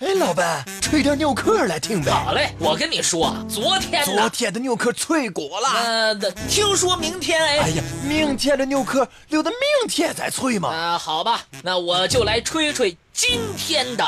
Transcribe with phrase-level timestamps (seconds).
[0.00, 2.10] 哎，老板，吹点牛壳来听呗。
[2.10, 5.68] 好嘞，我跟你说，昨天昨天的牛壳脆骨了。
[5.70, 6.14] 呃，
[6.50, 7.58] 听说明天哎。
[7.60, 10.68] 哎呀，明天的牛壳留到明天再吹嘛。
[10.68, 14.04] 啊，好吧，那我就来吹吹今天的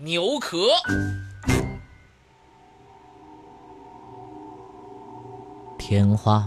[0.00, 0.68] 牛壳。
[5.78, 6.46] 天花，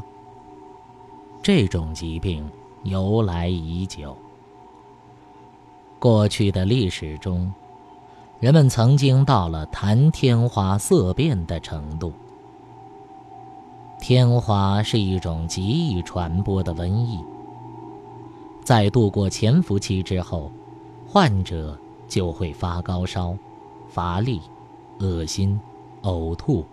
[1.42, 2.48] 这种疾病
[2.84, 4.16] 由来已久。
[5.98, 7.52] 过去的历史中。
[8.40, 12.12] 人们曾经到了谈天花色变的程度。
[14.00, 17.20] 天花是一种极易传播的瘟疫，
[18.64, 20.52] 在度过潜伏期之后，
[21.07, 23.36] 患者就会发高烧、
[23.88, 24.42] 乏力、
[25.00, 25.60] 恶心、
[26.04, 26.65] 呕吐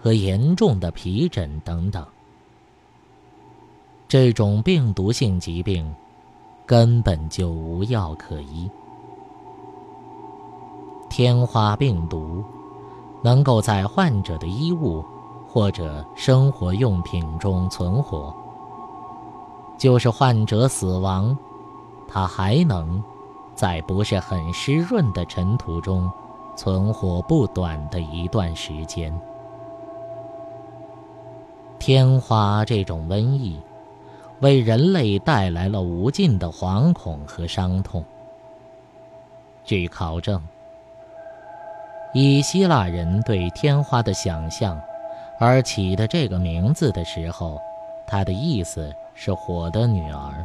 [0.00, 2.06] 和严重的皮疹等等。
[4.06, 5.92] 这种病毒性疾病
[6.64, 8.70] 根本就无药可医。
[11.18, 12.44] 天花病毒
[13.22, 15.04] 能够在患者的衣物
[15.48, 18.32] 或者生活用品中存活，
[19.76, 21.36] 就是患者死亡，
[22.06, 23.02] 它还能
[23.52, 26.08] 在不是很湿润的尘土中
[26.54, 29.12] 存活不短的一段时间。
[31.80, 33.60] 天花这种瘟疫
[34.38, 38.04] 为人类带来了无尽的惶恐和伤痛。
[39.64, 40.40] 据考证。
[42.14, 44.80] 以希腊人对天花的想象
[45.38, 47.60] 而起的这个名字的时候，
[48.06, 50.44] 它的意思是“火的女儿”。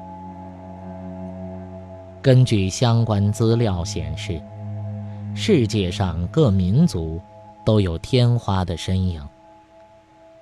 [2.21, 4.41] 根据相关资料显示，
[5.33, 7.19] 世界上各民族
[7.65, 9.25] 都有天花的身影，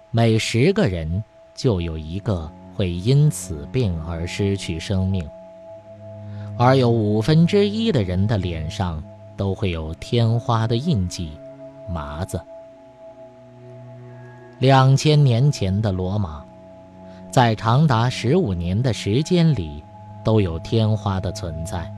[0.10, 1.24] 每十个人
[1.56, 5.26] 就有一个会因此病而失去生命，
[6.58, 9.02] 而有五分之一的人的脸上。
[9.42, 11.32] 都会有天花的印记，
[11.90, 12.40] 麻子。
[14.60, 16.46] 两千年前的罗马，
[17.32, 19.84] 在长达十五年的时间里，
[20.24, 21.92] 都有天花的存在。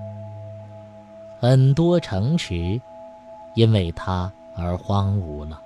[1.38, 2.80] 很多城池
[3.56, 5.62] 因为它而荒芜了，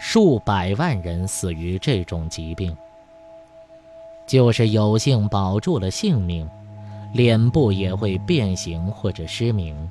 [0.00, 2.76] 数百万人死于这种疾病。
[4.26, 6.50] 就是有幸保住了性命，
[7.12, 9.88] 脸部也会变形或者失明。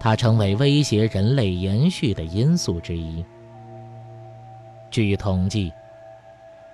[0.00, 3.22] 它成为威胁人类延续的因素之一。
[4.90, 5.70] 据统计，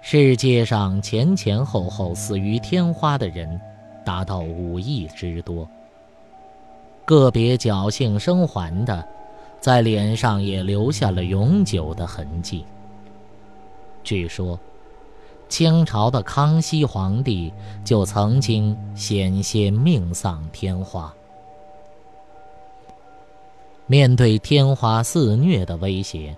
[0.01, 3.61] 世界上前前后后死于天花的人
[4.05, 5.69] 达到五亿之多。
[7.05, 9.05] 个别侥幸生还的，
[9.61, 12.65] 在脸上也留下了永久的痕迹。
[14.05, 14.59] 据说，
[15.49, 17.53] 清朝的康熙皇帝
[17.85, 21.13] 就曾经险些命丧天花。
[23.89, 26.37] 面对天花肆虐的威胁，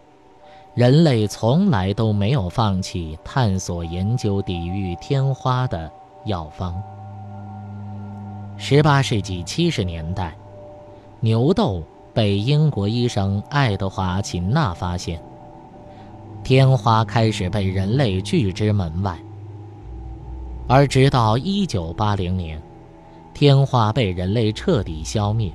[0.75, 5.91] 人类从来都没有放弃探索研究抵御天花的
[6.27, 6.75] 药方。
[8.59, 10.37] 十八世纪七十年代，
[11.21, 11.83] 牛痘
[12.13, 15.19] 被英国医生爱德华·琴纳发现，
[16.45, 19.19] 天花开始被人类拒之门外。
[20.67, 22.61] 而直到一九八零年，
[23.33, 25.51] 天花被人类彻底消灭。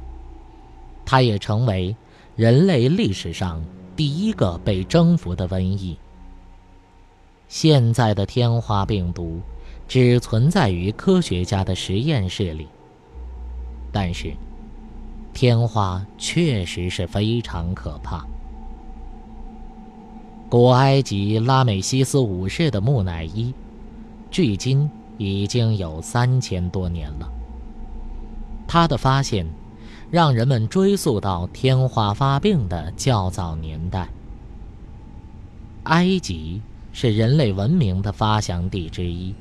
[1.06, 1.96] 它也成为
[2.36, 3.64] 人类历史上
[3.96, 5.98] 第一个被征服的瘟疫。
[7.48, 9.40] 现在的天花病毒
[9.88, 12.68] 只存在于科学家的实验室里，
[13.92, 14.34] 但是
[15.34, 18.26] 天花确实是非常可怕。
[20.50, 23.54] 古埃及拉美西斯五世的木乃伊，
[24.32, 27.30] 距今已经有三千多年了。
[28.68, 29.46] 他的发现。
[30.14, 34.08] 让人们追溯到天花发病的较早年代。
[35.86, 39.34] 埃及是人类文明的发祥地之一，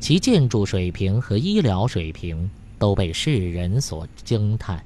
[0.00, 4.84] 其建筑水平和医疗水平都被世人所惊叹。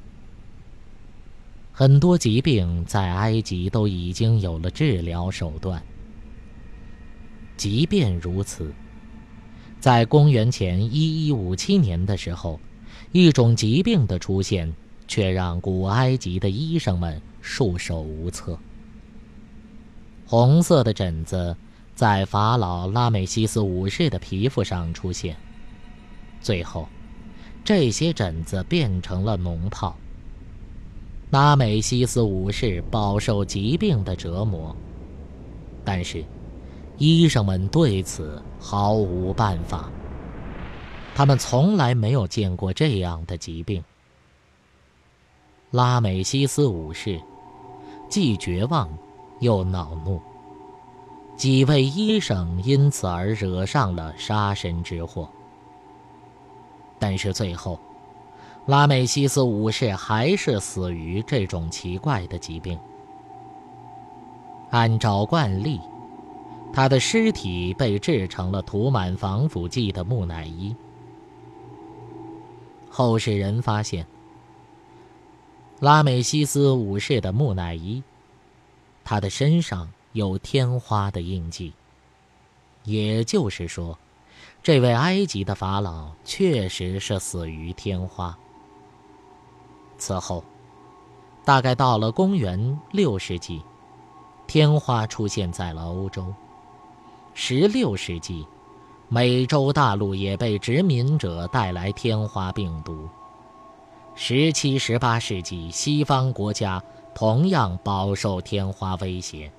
[1.73, 5.83] 很多疾病在埃及都已经有了治疗手段。
[7.57, 8.71] 即便如此，
[9.81, 12.61] 在公元前一一五七年的时候，
[13.13, 14.71] 一种疾病的出现。
[15.11, 18.57] 却让古埃及的医生们束手无策。
[20.25, 21.57] 红色的疹子
[21.97, 25.37] 在法老拉美西斯五世的皮肤上出现，
[26.41, 26.89] 最后，
[27.65, 29.97] 这些疹子变成了脓泡。
[31.31, 34.77] 拉美西斯五世饱受疾病的折磨，
[35.85, 36.25] 但是，
[36.99, 39.91] 医生们对此毫无办法。
[41.17, 43.83] 他们从来没有见过这样的疾病。
[45.71, 47.21] 拉美西斯五世
[48.09, 48.89] 既绝望
[49.39, 50.21] 又恼怒，
[51.37, 55.31] 几位医生因此而惹上了杀身之祸。
[56.99, 57.79] 但是最后，
[58.67, 62.77] 拉美西斯五世还是死于这种奇怪的疾病。
[64.71, 65.81] 按照惯例，
[66.73, 70.75] 他的尸体被制成了涂满防腐剂的木乃伊。
[72.89, 74.05] 后世人发现，
[75.81, 78.03] 拉美西斯五世的木乃伊，
[79.03, 81.73] 他的身上有天花的印记。
[82.85, 83.99] 也就是说，
[84.63, 88.37] 这位埃及的法老确实是死于天花。
[89.97, 90.45] 此后，
[91.47, 93.63] 大概到了公元六世纪。
[94.47, 96.27] 天花出现在了欧洲。
[97.33, 98.45] 十六世纪，
[99.09, 103.09] 美洲大陆也被殖民者带来天花病毒。
[104.15, 106.83] 十七、十八世纪，西方国家
[107.15, 109.51] 同样饱受天花威胁。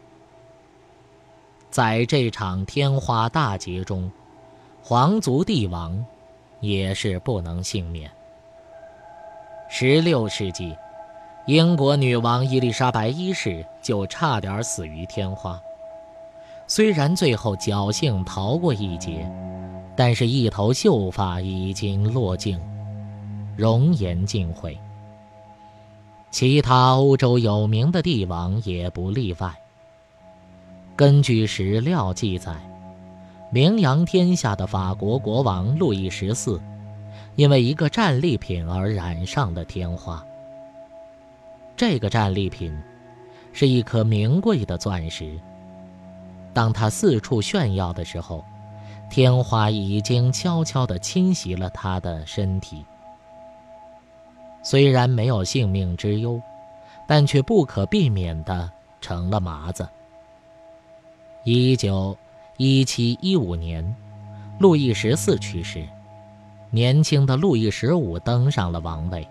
[1.70, 4.12] 在这场天花大劫中，
[4.84, 6.06] 皇族帝王
[6.60, 8.12] 也是不能幸免。
[9.70, 10.76] 十六世纪。
[11.48, 15.60] 英国女王伊丽莎白一世就差点死于天花，
[16.68, 19.28] 虽然最后侥幸逃过一劫，
[19.96, 22.62] 但是一头秀发已经落尽，
[23.56, 24.78] 容颜尽毁。
[26.32, 29.54] 其他欧洲有名的帝王也不例外。
[30.96, 32.56] 根据史料记载，
[33.52, 36.62] 名扬天下的法国国王路易十四，
[37.36, 40.24] 因为一个战利品而染上了天花。
[41.76, 42.74] 这个战利品，
[43.52, 45.38] 是一颗名贵的钻石。
[46.54, 48.46] 当他四处炫耀的时候，
[49.10, 52.86] 天花已经悄悄地侵袭了他的身体。
[54.64, 56.42] 虽然没有性命之忧，
[57.08, 58.70] 但却不可避免地
[59.00, 59.88] 成了麻子。
[61.44, 62.16] 一九
[62.58, 63.96] 一七一五年，
[64.60, 65.84] 路易十四去世，
[66.70, 69.28] 年轻的路易十五登上了王位。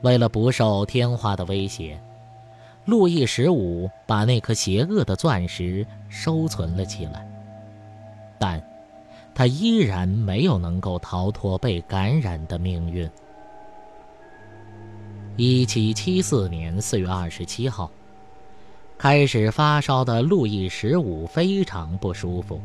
[0.00, 2.00] 为了不受天花的威胁，
[2.86, 7.28] 路易十五把那颗邪恶的钻石收存了起来。
[8.38, 8.62] 但，
[9.34, 13.08] 他依然没有能够逃脱被感染的命运。
[15.36, 17.90] 一七七四年四月二十七号，
[18.98, 22.60] 开始发烧的路易十五非常不舒服，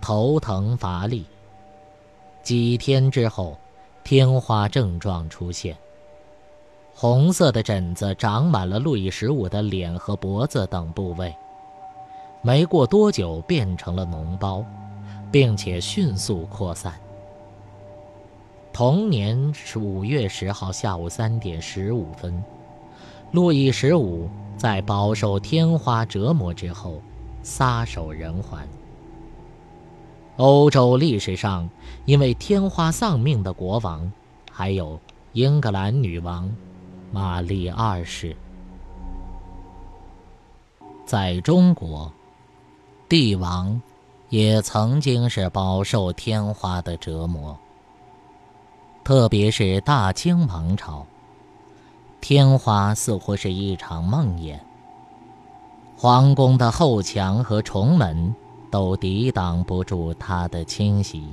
[0.00, 1.24] 头疼乏力。
[2.42, 3.56] 几天之后，
[4.04, 5.76] 天花症状出现。
[6.94, 11.34] 红色的疹子长满了路易十五的脸和脖子等部位，
[12.42, 14.62] 没过多久变成了脓包，
[15.30, 16.92] 并且迅速扩散。
[18.72, 22.42] 同年是五月十号下午三点十五分，
[23.30, 27.02] 路易十五在饱受天花折磨之后，
[27.42, 28.66] 撒手人寰。
[30.38, 31.68] 欧洲历史上
[32.06, 34.10] 因为天花丧命的国王，
[34.50, 34.98] 还有
[35.34, 36.50] 英格兰女王。
[37.14, 38.34] 玛丽二世，
[41.04, 42.10] 在中国，
[43.06, 43.78] 帝王
[44.30, 47.54] 也曾经是饱受天花的折磨。
[49.04, 51.04] 特别是大清王朝，
[52.20, 54.56] 天花似乎是一场梦魇，
[55.96, 58.32] 皇宫的后墙和重门
[58.70, 61.26] 都抵挡不住它的侵袭。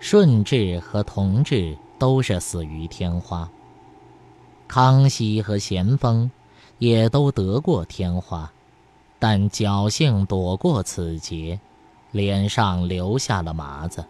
[0.00, 3.48] 顺治和同治都是死于天花。
[4.66, 6.28] 康熙和咸丰
[6.78, 8.50] 也都得过天花，
[9.20, 11.60] 但侥幸躲过此劫，
[12.10, 14.04] 脸上留下了麻子。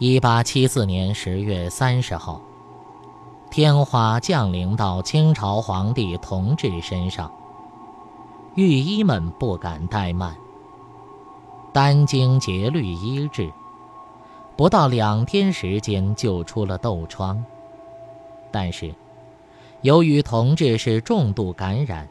[0.00, 2.40] 一八七四年十月三十号，
[3.50, 7.28] 天花降临到清朝皇帝同治身上，
[8.54, 10.36] 御医们不敢怠慢，
[11.74, 13.50] 殚精竭虑医治，
[14.56, 17.44] 不到两天时间就出了痘疮。
[18.52, 18.94] 但是，
[19.80, 22.08] 由于同治是重度感染，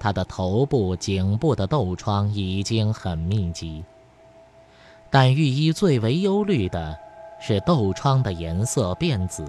[0.00, 3.84] 他的头部、颈部的痘疮已经很密集。
[5.10, 6.98] 但御医最为忧虑的
[7.40, 9.44] 是痘疮的颜色变紫。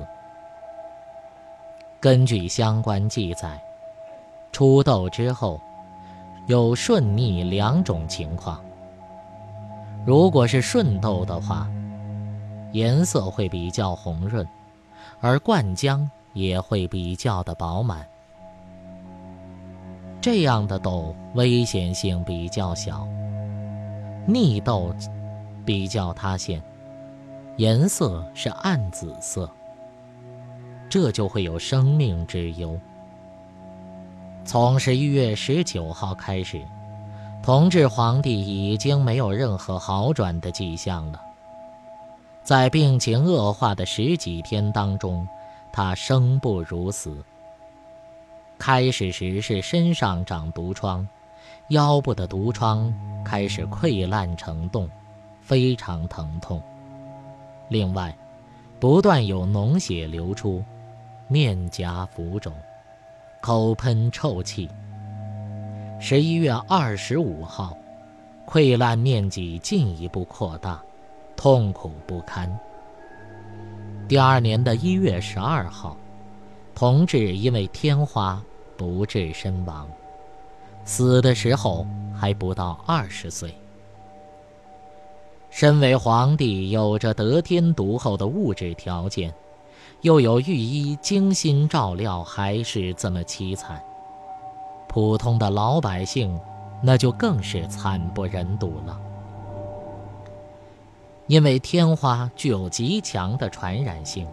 [2.00, 3.62] 根据相关记载，
[4.52, 5.62] 出痘之后，
[6.48, 8.60] 有顺逆两种情况。
[10.06, 11.70] 如果是顺痘的话，
[12.72, 14.48] 颜色会比较红润，
[15.20, 16.10] 而灌浆。
[16.34, 18.08] 也会比较的饱满，
[20.22, 23.06] 这样的痘危险性比较小。
[24.26, 24.96] 逆痘
[25.66, 26.64] 比较塌陷，
[27.62, 29.48] 颜色是暗紫色，
[30.90, 32.76] 这就会有生命之忧。
[34.44, 36.60] 从十一月十九号开始，
[37.44, 41.22] 同治皇帝已经没有任何好转的迹象了。
[42.42, 45.28] 在病情恶化的十几天当中，
[45.72, 47.24] 他生不如死。
[48.58, 51.08] 开始时是身上长毒疮，
[51.68, 52.92] 腰部的毒疮
[53.24, 54.90] 开始溃烂成洞，
[55.42, 56.60] 非常疼痛。
[57.72, 58.14] 另外，
[58.82, 60.62] 不断有脓血流出，
[61.30, 62.52] 面颊浮肿，
[63.42, 64.70] 口喷臭气。
[65.98, 67.78] 十一月二十五号，
[68.46, 70.84] 溃烂面积进一步扩大。
[71.38, 72.60] 痛苦不堪。
[74.06, 75.96] 第二年的一月十二号，
[76.76, 78.44] 同志因为天花
[78.76, 79.88] 不治身亡，
[80.84, 83.56] 死的时候还不到二十岁。
[85.52, 89.32] 身为皇帝，有着得天独厚的物质条件，
[90.00, 93.80] 又有御医精心照料，还是这么凄惨。
[94.88, 96.40] 普通的老百姓，
[96.82, 98.98] 那就更是惨不忍睹了。
[101.28, 104.26] 因为天花具有极强的传染性，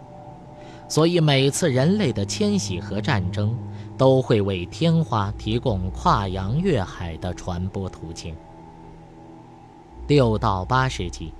[0.87, 3.55] 所以每次人类的迁徙和战争
[3.97, 8.33] 都会为天花提供跨洋越海的传播途径。
[10.09, 11.31] 六到八世纪，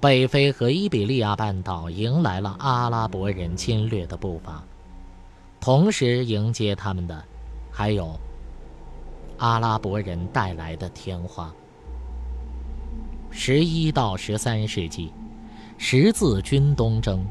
[0.00, 4.64] 北非和伊比利亚半岛迎来了阿拉伯人侵略的步伐，
[5.60, 7.22] 同时迎接他们的，
[7.70, 8.18] 还有
[9.36, 11.52] 阿拉伯人带来的天花。
[13.30, 15.12] 十一到十三世纪，
[15.76, 17.22] 十字军东征，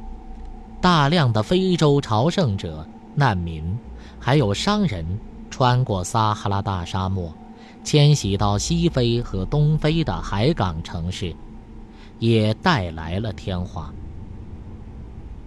[0.79, 3.75] 大量的非洲朝圣者、难民，
[4.19, 5.03] 还有商人
[5.49, 7.33] 穿过撒哈拉大沙漠，
[7.83, 11.35] 迁徙到西非和东非的海港城市，
[12.19, 13.93] 也带来了天花。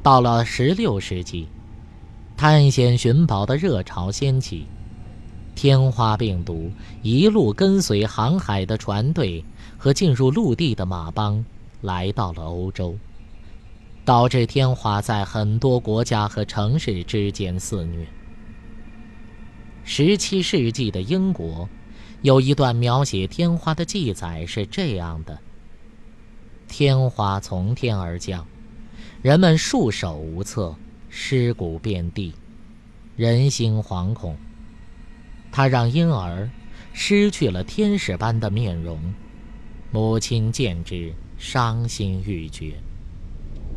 [0.03, 1.49] 到了十六世纪，
[2.37, 4.67] 探险寻宝的热潮掀起。
[5.55, 6.71] 天花病毒
[7.03, 9.43] 一路跟随航海的船队
[9.79, 11.43] 和进入陆地的马帮，
[11.81, 12.95] 来到了欧洲，
[14.05, 18.07] 导致天花在很多国家和城市之间肆虐。
[19.83, 21.67] 十七世纪的英国，
[22.27, 25.39] 有一段描写天花的记载是这样的：
[26.67, 28.45] 天花从天而降，
[29.23, 30.75] 人们束手无策，
[31.09, 32.35] 尸骨遍地，
[33.15, 34.37] 人心惶恐。
[35.53, 36.51] 他让婴儿
[36.93, 38.99] 失去了天使般的面容，
[39.93, 42.75] 母亲见之伤心欲绝。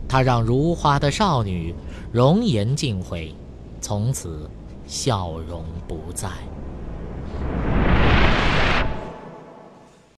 [0.07, 1.71] 他让如花的少女
[2.11, 3.31] 容颜尽毁，
[3.79, 4.49] 从此
[4.87, 6.27] 笑容不再。